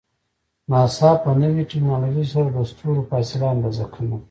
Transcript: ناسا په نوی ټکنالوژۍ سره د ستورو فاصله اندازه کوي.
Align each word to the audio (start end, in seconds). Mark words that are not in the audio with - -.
ناسا 0.71 1.09
په 1.23 1.29
نوی 1.41 1.63
ټکنالوژۍ 1.71 2.25
سره 2.33 2.47
د 2.55 2.57
ستورو 2.71 3.07
فاصله 3.09 3.45
اندازه 3.55 3.85
کوي. 3.93 4.17